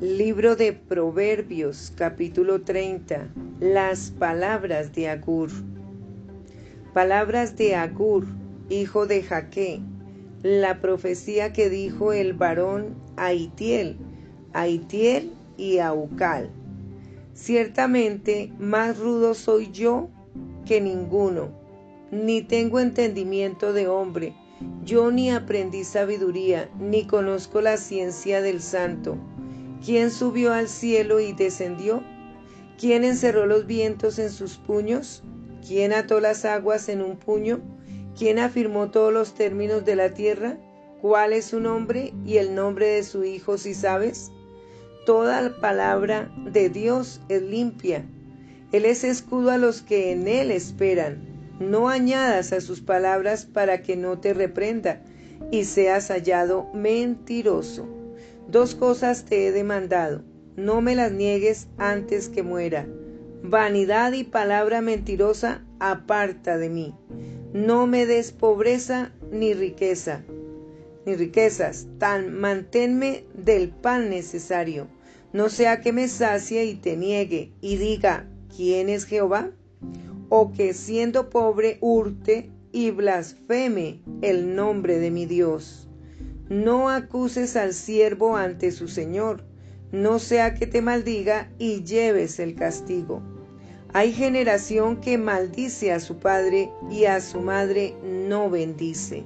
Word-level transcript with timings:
Libro 0.00 0.56
de 0.56 0.72
Proverbios, 0.72 1.92
capítulo 1.94 2.62
30. 2.62 3.34
Las 3.60 4.10
palabras 4.10 4.94
de 4.94 5.10
Agur. 5.10 5.50
Palabras 6.94 7.54
de 7.58 7.74
Agur, 7.74 8.24
hijo 8.70 9.06
de 9.06 9.22
Jaque. 9.22 9.82
La 10.42 10.80
profecía 10.80 11.52
que 11.52 11.68
dijo 11.68 12.14
el 12.14 12.32
varón 12.32 12.94
Aitiel, 13.18 13.98
Aitiel 14.54 15.34
y 15.58 15.80
Aucal. 15.80 16.48
Ciertamente 17.34 18.54
más 18.58 18.96
rudo 18.96 19.34
soy 19.34 19.70
yo 19.70 20.08
que 20.64 20.80
ninguno, 20.80 21.50
ni 22.10 22.40
tengo 22.40 22.80
entendimiento 22.80 23.74
de 23.74 23.86
hombre. 23.86 24.34
Yo 24.82 25.10
ni 25.10 25.30
aprendí 25.30 25.84
sabiduría, 25.84 26.70
ni 26.80 27.06
conozco 27.06 27.60
la 27.60 27.76
ciencia 27.76 28.40
del 28.40 28.62
santo 28.62 29.18
¿Quién 29.84 30.10
subió 30.10 30.52
al 30.52 30.68
cielo 30.68 31.20
y 31.20 31.32
descendió? 31.32 32.02
¿Quién 32.78 33.02
encerró 33.02 33.46
los 33.46 33.66
vientos 33.66 34.18
en 34.18 34.30
sus 34.30 34.58
puños? 34.58 35.22
¿Quién 35.66 35.94
ató 35.94 36.20
las 36.20 36.44
aguas 36.44 36.90
en 36.90 37.00
un 37.00 37.16
puño? 37.16 37.60
¿Quién 38.18 38.38
afirmó 38.38 38.90
todos 38.90 39.12
los 39.12 39.34
términos 39.34 39.86
de 39.86 39.96
la 39.96 40.12
tierra? 40.12 40.58
¿Cuál 41.00 41.32
es 41.32 41.46
su 41.46 41.60
nombre 41.60 42.12
y 42.26 42.36
el 42.36 42.54
nombre 42.54 42.86
de 42.86 43.02
su 43.02 43.24
Hijo 43.24 43.56
si 43.56 43.72
sabes? 43.72 44.30
Toda 45.06 45.58
palabra 45.60 46.30
de 46.44 46.68
Dios 46.68 47.22
es 47.30 47.40
limpia. 47.40 48.04
Él 48.72 48.84
es 48.84 49.02
escudo 49.02 49.50
a 49.50 49.58
los 49.58 49.80
que 49.80 50.12
en 50.12 50.28
Él 50.28 50.50
esperan. 50.50 51.56
No 51.58 51.88
añadas 51.88 52.52
a 52.52 52.60
sus 52.60 52.82
palabras 52.82 53.46
para 53.46 53.80
que 53.80 53.96
no 53.96 54.18
te 54.18 54.34
reprenda 54.34 55.02
y 55.50 55.64
seas 55.64 56.08
hallado 56.08 56.68
mentiroso. 56.74 57.99
Dos 58.50 58.74
cosas 58.74 59.26
te 59.26 59.46
he 59.46 59.52
demandado, 59.52 60.24
no 60.56 60.80
me 60.80 60.96
las 60.96 61.12
niegues 61.12 61.68
antes 61.78 62.28
que 62.28 62.42
muera. 62.42 62.84
Vanidad 63.44 64.12
y 64.12 64.24
palabra 64.24 64.80
mentirosa 64.80 65.64
aparta 65.78 66.58
de 66.58 66.68
mí. 66.68 66.94
No 67.52 67.86
me 67.86 68.06
des 68.06 68.32
pobreza 68.32 69.12
ni 69.30 69.54
riqueza, 69.54 70.24
ni 71.06 71.14
riquezas, 71.14 71.86
tan 71.98 72.34
manténme 72.34 73.24
del 73.34 73.68
pan 73.68 74.10
necesario. 74.10 74.88
No 75.32 75.48
sea 75.48 75.80
que 75.80 75.92
me 75.92 76.08
sacie 76.08 76.64
y 76.64 76.74
te 76.74 76.96
niegue 76.96 77.52
y 77.60 77.76
diga, 77.76 78.26
¿quién 78.56 78.88
es 78.88 79.04
Jehová? 79.04 79.52
O 80.28 80.50
que 80.50 80.74
siendo 80.74 81.30
pobre 81.30 81.78
hurte 81.80 82.50
y 82.72 82.90
blasfeme 82.90 84.00
el 84.22 84.56
nombre 84.56 84.98
de 84.98 85.12
mi 85.12 85.26
Dios. 85.26 85.89
No 86.50 86.90
acuses 86.90 87.54
al 87.54 87.72
siervo 87.72 88.36
ante 88.36 88.72
su 88.72 88.88
señor, 88.88 89.44
no 89.92 90.18
sea 90.18 90.56
que 90.56 90.66
te 90.66 90.82
maldiga 90.82 91.48
y 91.60 91.84
lleves 91.84 92.40
el 92.40 92.56
castigo. 92.56 93.22
Hay 93.92 94.12
generación 94.12 95.00
que 95.00 95.16
maldice 95.16 95.92
a 95.92 96.00
su 96.00 96.18
padre 96.18 96.72
y 96.90 97.04
a 97.04 97.20
su 97.20 97.40
madre 97.40 97.94
no 98.02 98.50
bendice. 98.50 99.22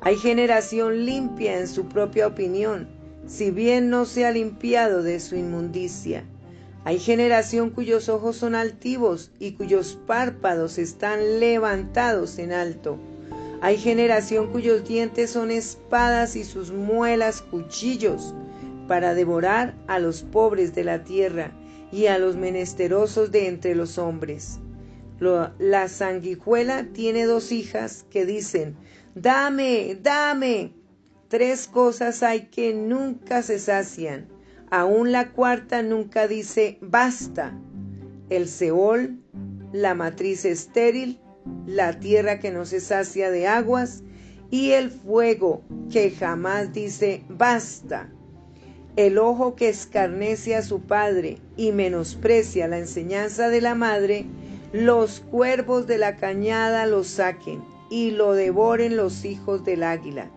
Hay 0.00 0.14
generación 0.14 1.04
limpia 1.04 1.58
en 1.58 1.66
su 1.66 1.88
propia 1.88 2.28
opinión, 2.28 2.86
si 3.26 3.50
bien 3.50 3.90
no 3.90 4.04
se 4.04 4.24
ha 4.24 4.30
limpiado 4.30 5.02
de 5.02 5.18
su 5.18 5.34
inmundicia. 5.34 6.22
Hay 6.84 7.00
generación 7.00 7.70
cuyos 7.70 8.08
ojos 8.08 8.36
son 8.36 8.54
altivos 8.54 9.32
y 9.40 9.54
cuyos 9.54 9.98
párpados 10.06 10.78
están 10.78 11.40
levantados 11.40 12.38
en 12.38 12.52
alto 12.52 13.00
hay 13.64 13.78
generación 13.78 14.52
cuyos 14.52 14.86
dientes 14.86 15.30
son 15.30 15.50
espadas 15.50 16.36
y 16.36 16.44
sus 16.44 16.70
muelas 16.70 17.40
cuchillos 17.40 18.34
para 18.86 19.14
devorar 19.14 19.74
a 19.86 19.98
los 19.98 20.22
pobres 20.22 20.74
de 20.74 20.84
la 20.84 21.02
tierra 21.02 21.50
y 21.90 22.08
a 22.08 22.18
los 22.18 22.36
menesterosos 22.36 23.32
de 23.32 23.48
entre 23.48 23.74
los 23.74 23.96
hombres. 23.96 24.60
La 25.18 25.88
sanguijuela 25.88 26.88
tiene 26.92 27.24
dos 27.24 27.52
hijas 27.52 28.04
que 28.10 28.26
dicen, 28.26 28.76
dame, 29.14 29.96
dame. 30.02 30.74
Tres 31.28 31.66
cosas 31.66 32.22
hay 32.22 32.48
que 32.48 32.74
nunca 32.74 33.40
se 33.40 33.58
sacian. 33.58 34.28
Aún 34.70 35.10
la 35.10 35.30
cuarta 35.30 35.82
nunca 35.82 36.28
dice, 36.28 36.76
basta. 36.82 37.58
El 38.28 38.46
Seol, 38.46 39.20
la 39.72 39.94
matriz 39.94 40.44
estéril 40.44 41.18
la 41.66 41.98
tierra 41.98 42.38
que 42.38 42.50
no 42.50 42.64
se 42.64 42.80
sacia 42.80 43.30
de 43.30 43.46
aguas 43.46 44.02
y 44.50 44.72
el 44.72 44.90
fuego 44.90 45.62
que 45.90 46.10
jamás 46.10 46.72
dice 46.72 47.22
basta. 47.28 48.10
El 48.96 49.18
ojo 49.18 49.56
que 49.56 49.68
escarnece 49.68 50.54
a 50.54 50.62
su 50.62 50.80
padre 50.80 51.38
y 51.56 51.72
menosprecia 51.72 52.68
la 52.68 52.78
enseñanza 52.78 53.48
de 53.48 53.60
la 53.60 53.74
madre, 53.74 54.26
los 54.72 55.20
cuervos 55.20 55.86
de 55.86 55.98
la 55.98 56.16
cañada 56.16 56.86
lo 56.86 57.02
saquen 57.02 57.64
y 57.90 58.12
lo 58.12 58.34
devoren 58.34 58.96
los 58.96 59.24
hijos 59.24 59.64
del 59.64 59.82
águila. 59.82 60.30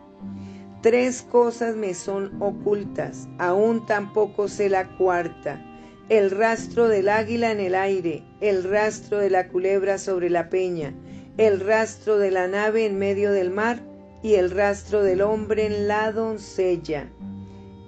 Tres 0.82 1.22
cosas 1.22 1.76
me 1.76 1.94
son 1.94 2.42
ocultas, 2.42 3.28
aún 3.38 3.86
tampoco 3.86 4.48
sé 4.48 4.70
la 4.70 4.88
cuarta 4.98 5.67
el 6.10 6.32
rastro 6.32 6.88
del 6.88 7.10
águila 7.10 7.52
en 7.52 7.60
el 7.60 7.76
aire, 7.76 8.24
el 8.40 8.64
rastro 8.64 9.18
de 9.18 9.30
la 9.30 9.50
culebra 9.50 9.98
sobre 9.98 10.30
la 10.30 10.50
peña, 10.50 10.94
el 11.38 11.60
rastro 11.60 12.18
de 12.18 12.32
la 12.32 12.48
nave 12.48 12.86
en 12.86 12.98
medio 12.98 13.32
del 13.32 13.50
mar 13.50 13.80
y 14.24 14.36
el 14.36 14.52
rastro 14.52 15.04
del 15.04 15.22
hombre 15.22 15.66
en 15.66 15.88
la 15.88 16.12
doncella. 16.14 17.10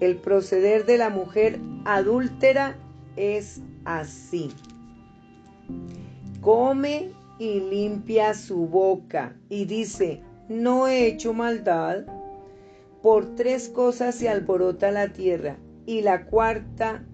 El 0.01 0.17
proceder 0.17 0.85
de 0.85 0.97
la 0.97 1.09
mujer 1.09 1.59
adúltera 1.85 2.77
es 3.15 3.61
así. 3.85 4.51
Come 6.41 7.11
y 7.39 7.61
limpia 7.61 8.33
su 8.33 8.67
boca 8.67 9.35
y 9.49 9.63
dice, 9.63 10.21
no 10.49 10.87
he 10.87 11.07
hecho 11.07 11.33
maldad. 11.33 12.03
Por 13.01 13.35
tres 13.35 13.69
cosas 13.69 14.15
se 14.15 14.27
alborota 14.27 14.91
la 14.91 15.07
tierra 15.07 15.57
y 15.85 16.01
la 16.01 16.25
cuarta 16.25 17.05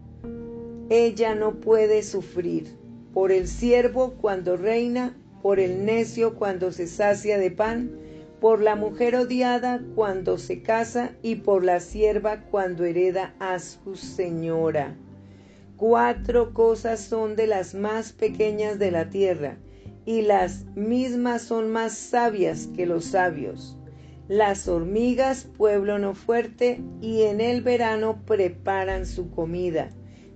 ella 0.89 1.33
no 1.33 1.55
puede 1.55 2.03
sufrir, 2.03 2.77
por 3.11 3.31
el 3.31 3.47
siervo 3.47 4.13
cuando 4.21 4.55
reina, 4.55 5.17
por 5.41 5.59
el 5.59 5.83
necio 5.83 6.35
cuando 6.35 6.71
se 6.71 6.85
sacia 6.85 7.39
de 7.39 7.49
pan, 7.49 7.91
por 8.39 8.61
la 8.61 8.75
mujer 8.75 9.15
odiada 9.15 9.81
cuando 9.95 10.37
se 10.37 10.61
casa 10.61 11.11
y 11.23 11.37
por 11.37 11.63
la 11.63 11.79
sierva 11.79 12.41
cuando 12.41 12.85
hereda 12.85 13.33
a 13.39 13.57
su 13.57 13.95
señora. 13.95 14.95
Cuatro 15.75 16.53
cosas 16.53 16.99
son 16.99 17.35
de 17.35 17.47
las 17.47 17.73
más 17.73 18.13
pequeñas 18.13 18.77
de 18.77 18.91
la 18.91 19.09
tierra, 19.09 19.57
y 20.05 20.21
las 20.21 20.65
mismas 20.75 21.41
son 21.41 21.71
más 21.71 21.93
sabias 21.93 22.67
que 22.75 22.85
los 22.85 23.05
sabios. 23.05 23.75
Las 24.27 24.67
hormigas, 24.67 25.45
pueblo 25.57 25.97
no 25.97 26.13
fuerte, 26.13 26.79
y 27.01 27.23
en 27.23 27.41
el 27.41 27.63
verano 27.63 28.21
preparan 28.25 29.07
su 29.07 29.31
comida 29.31 29.89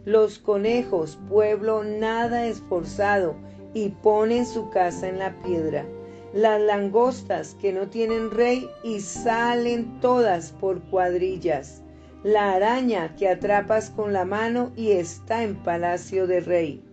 los 0.06 0.40
conejos, 0.40 1.20
pueblo 1.28 1.84
nada 1.84 2.46
esforzado, 2.46 3.36
y 3.74 3.90
ponen 3.90 4.46
su 4.46 4.70
casa 4.70 5.08
en 5.08 5.20
la 5.20 5.42
piedra. 5.42 5.86
Las 6.34 6.62
langostas 6.62 7.56
que 7.56 7.74
no 7.74 7.90
tienen 7.90 8.32
rey 8.32 8.70
y 8.84 9.02
salen 9.02 10.00
todas 10.00 10.52
por 10.52 10.82
cuadrillas. 10.84 11.82
La 12.24 12.54
araña 12.54 13.16
que 13.16 13.28
atrapas 13.30 13.90
con 13.90 14.14
la 14.14 14.26
mano 14.26 14.72
y 14.76 14.92
está 14.92 15.44
en 15.44 15.56
palacio 15.56 16.28
de 16.28 16.40
rey. 16.40 16.84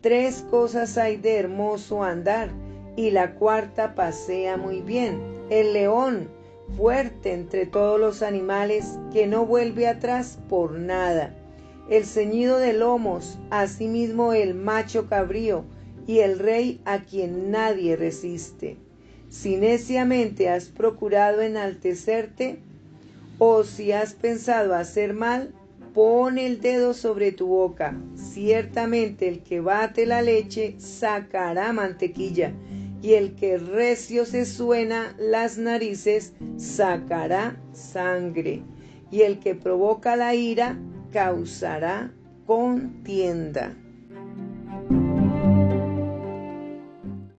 Tres 0.00 0.44
cosas 0.50 0.98
hay 0.98 1.16
de 1.16 1.36
hermoso 1.36 2.02
andar 2.02 2.50
y 2.96 3.10
la 3.10 3.34
cuarta 3.34 3.94
pasea 3.94 4.56
muy 4.56 4.80
bien. 4.80 5.20
El 5.50 5.72
león, 5.72 6.28
fuerte 6.76 7.32
entre 7.32 7.66
todos 7.66 7.98
los 8.00 8.22
animales, 8.22 8.98
que 9.12 9.26
no 9.26 9.46
vuelve 9.46 9.88
atrás 9.88 10.38
por 10.48 10.72
nada 10.72 11.34
el 11.88 12.04
ceñido 12.04 12.58
de 12.58 12.72
lomos, 12.72 13.38
asimismo 13.50 14.32
el 14.32 14.54
macho 14.54 15.08
cabrío 15.08 15.64
y 16.06 16.20
el 16.20 16.38
rey 16.38 16.80
a 16.84 17.00
quien 17.00 17.50
nadie 17.50 17.96
resiste. 17.96 18.76
Si 19.28 19.56
neciamente 19.56 20.48
has 20.48 20.66
procurado 20.66 21.42
enaltecerte, 21.42 22.58
o 23.38 23.64
si 23.64 23.92
has 23.92 24.14
pensado 24.14 24.74
hacer 24.74 25.12
mal, 25.12 25.52
pon 25.92 26.38
el 26.38 26.60
dedo 26.60 26.94
sobre 26.94 27.32
tu 27.32 27.46
boca. 27.46 27.96
Ciertamente 28.14 29.28
el 29.28 29.42
que 29.42 29.60
bate 29.60 30.06
la 30.06 30.22
leche 30.22 30.76
sacará 30.78 31.72
mantequilla, 31.72 32.52
y 33.02 33.14
el 33.14 33.34
que 33.34 33.58
recio 33.58 34.24
se 34.24 34.46
suena 34.46 35.14
las 35.18 35.58
narices 35.58 36.32
sacará 36.56 37.60
sangre, 37.72 38.62
y 39.10 39.22
el 39.22 39.40
que 39.40 39.54
provoca 39.54 40.16
la 40.16 40.34
ira 40.34 40.78
causará 41.14 42.10
contienda. 42.44 43.83